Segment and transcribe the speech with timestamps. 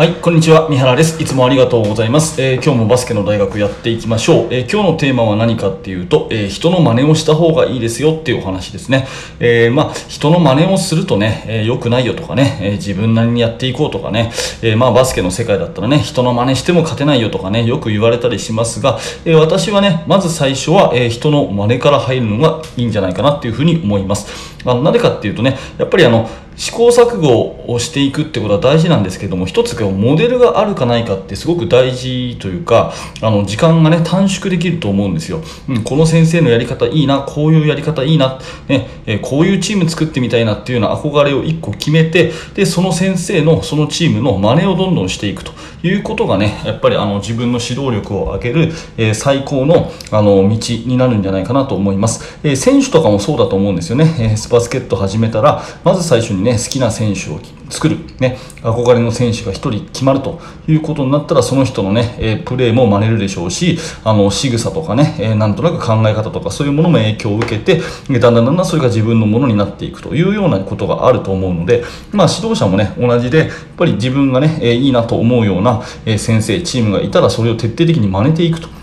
[0.00, 0.66] はい、こんにちは。
[0.70, 1.22] 三原です。
[1.22, 2.40] いつもありがとうございます。
[2.40, 4.48] えー、今日もバスケの大学やっていきましょう。
[4.50, 9.06] えー、今日のテーマは何かっていうと、えー、人の真似をした方がいいですよっていうお話ですね。
[9.40, 14.32] えまあ、人の真似をするとね、え良くないよとかね、え自分なりにやっていこうとかね、
[14.62, 24.50] えまあ、バスケの世界だったらね、人の真似しても勝てないよとかね、よく言われたりしますが、え私はね、まず最初は、え人の真似から入るのがいいんじゃないかなっていうふうに思います。
[24.64, 26.26] あの、なぜかっていうとね、やっぱりあの、
[26.60, 45.52] 試行錯誤をしていくってことは大事なんですけども一つモデルがあるかないかってすごく大事というかあの時間がね短縮できると思うんですよ、うん、この先生のやり方いいなこういうやり方いいな、ねえ、こういうチーム作ってみたいなっていうような憧れを1個決めてでその先生のそのチームの真似をどんどんしていくと。
[45.82, 57.38] いうことがねやっぱりあの自分の指導力を上げる、えー、最高のあの道になるんじゃないかなと思います、えー、選手とかもそうだと思うんですよね、えー、スバスケット始めたらまず最初にね好きな選手を
[57.70, 67.80] 作る、ね、憧れの選手が1人決まるということになったらその人のね、えプレーも真似るでしょうしあの仕草とかね、えなんとなく考え方とかそういうものも影響を受けて
[68.18, 78.79] だんだんだんだんそれが自分のものになっていくというようなことがあると思うので、まあ、指導者もね同じでやっぱり自分がね、えいいなと思うような、え先生チームがいたらそれを徹底的に真似ていくと。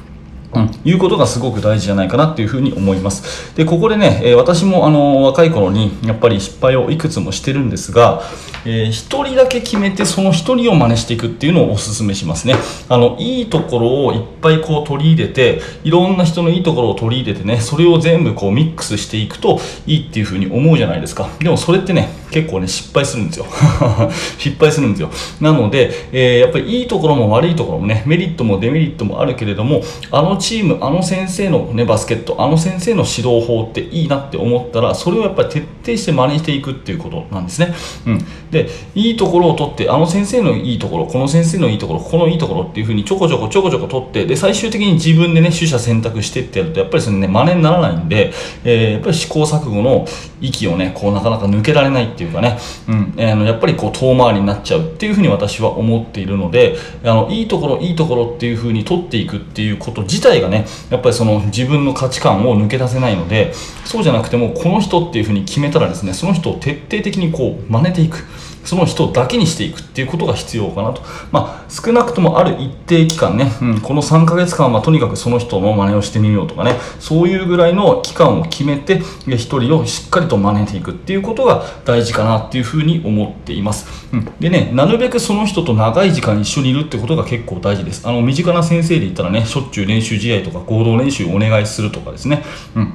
[0.53, 3.53] うん、いうことがすごく大事じゃないかなっていうふうに思います。
[3.55, 8.21] で、ここでね、え、私もあの若い頃にやっぱり失敗をいくつもしてるんですが、
[8.65, 8.91] えー、1
[9.25, 12.55] 人だけ決めてその1人を真似していくっていうのをお勧めしますね。
[12.87, 21.29] あの、いいところをいっぱいこう取り入れて、いろんな人のいいところを取り入れてね、それを全部こうミックスしていくといいっていうふうに思うじゃないですか。
[21.39, 23.45] でもそれってね、結構ね、失敗するんですよ。
[24.37, 25.09] 失敗するんですよ。
[25.39, 37.73] なので、えー、やっぱりいいところも悪いところもね、メリットもデメリットもあるけれども、あのチーム、あの先生のね、バスケット、あの先生の指導法っていいなって思ったら、それをやっぱり徹底して真似していくっていうことなんですね。
[38.05, 38.25] うん。
[38.51, 48.33] で、いいところを取って、あの先生のいいところ、この先生のいいところ、このいいところっていうふうにちょこちょこちょこちょこ取って、で、最終的に自分でね、取捨選択してってやると、やっぱりそのね、真似にならないんで、
[48.63, 50.05] えー、やっぱり試行錯誤の
[50.41, 63.53] 息をね、こうなかなか抜けられないっていうかね、うん、えー、のやっぱりこう遠回りになっちゃうっていうふうに私は思っているので、あの、いいところ、いいところっていうふうに取っていくっていうこと自体がね、やっぱりその自分の価値観を抜け出せないので、
[63.85, 68.25] そうじゃなくても、この人っていうふうに決めたたらですね、その人を徹底的にこう真似ていく。
[68.67, 71.01] その人だけにしていくっていうことが必要かなと。
[71.31, 83.87] まあ、少なくともある一定期間ね、うん、この3ヶ月間はとにかくその人の真似をしてみようとかね、そういうぐらいの期間を決めて、1人をしっかりと真似ていくっていうことが大事かなっていうふうに思っています。
[84.11, 88.05] うん、でね、なるべくその人と長い時間一緒にいるってことが結構大事です。
[88.05, 92.43] あの、身近な先生で言ったらね、しょっちゅう練習試合とか合同練習お願いするとかですね。
[92.75, 92.93] うん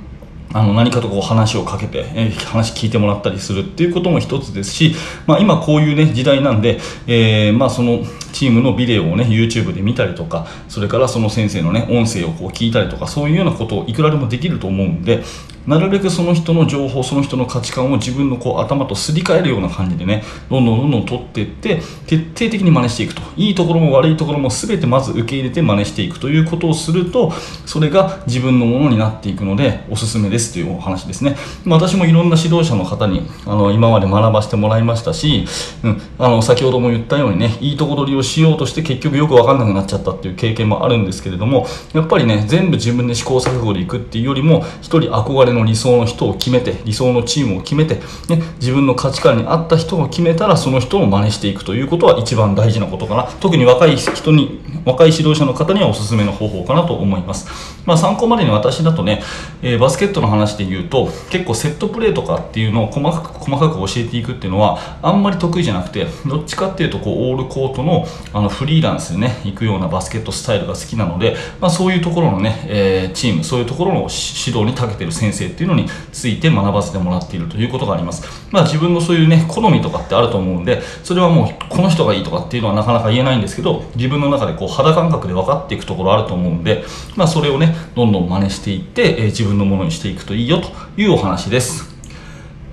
[0.55, 4.95] あの何かとこう話をかけて、えー、話聞いてもらったりするっていうことも一つですし、
[5.27, 15.23] まあ、今こういう、ね、時代なんで、えー、まあ、そのチームのビデオをね YouTube で見たりとかそれからその先生のね音声をこう聞いたりとかそういうようなことをいくらでもできると思うんで
[15.67, 23.23] なるべくその人の情報その人の価値観を自分のこう頭とすり替えるような感じでねどんどんどんどん取っていって徹底的に真似していくと。
[23.37, 27.33] いいところも悪いところも全てまず受け入れて真似していくということをすると
[27.65, 31.37] それが自分のものになっていくのでおすすめですというお話ですね。
[31.67, 35.47] 私もいろんな指導者の方にあの今まで学ばせてもらいましたし、
[35.85, 47.97] うん、あの先ほども言ったようにねいいとこ取りをしようとして結局よく分かんなくなっちゃったっていう経験もあるんですけれどもやっぱりね全部自分で試行錯誤でいくっていうよりも一人憧れの理想の人を決めて理想のチームを決めて、
[48.29, 53.25] ね、自分の価値観に合った人を決めたらその人を真似していくということは一番大事なことかな。
[53.41, 57.47] 特に若い人に若い指導者の方にはおすすめの方法かなと思います、
[57.87, 59.23] まあ、参考までに私だとね、
[59.63, 78.23] えー、バスケットの話で言うと結構セットプレーとかっていうのを細かく細かく教えていくっていうのはあんまり得意じゃなくてどっちかっていうとこうオールコートのあのフリーランスでね行くようなバスケットスタイルが好きなので、まあ、そういうところのね、えー、チームそういうところの指導に長けてる先生っていうのについて学ばせてもらっているということがあります。
[78.51, 86.85] まあ自分のそういうね、好みとかってあると思うんで、それはもうこの人がいいとかっていうのはなかなか言えないんですけど、自分の中でこう肌感覚で分かっていくところあると思うんで、
[87.17, 90.69] まあそれをね、どんどん真似していって、えー、自分のものにしていくといいよと
[91.01, 91.92] いうお話です。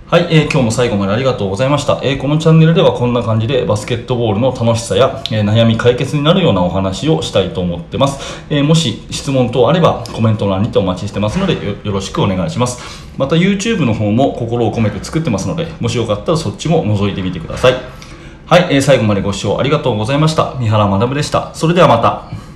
[0.10, 13.08] はい、えー、今日も最後までありがとうございました、えー、このチャンネルではこんな感じでバスケットボールの楽しさや、えー、悩み解決になるようなお話をしたいと思ってます、えもし質問等あればコメント欄にてお待ちしてますのでよろしくお願いします。
[13.20, 17.74] また YouTube の方も心を込めて作ってますのでもしよかったらそっちも覗いてみてください。
[18.48, 20.56] はい、え最後までご視聴ありがとうございました。
[20.58, 21.54] 三原学でした。
[21.54, 22.49] それではまた。